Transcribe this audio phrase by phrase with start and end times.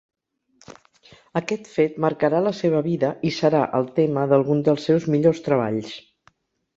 [1.41, 5.93] Aquest fet marcarà la seva vida i serà el tema d'alguns dels seus millors treballs.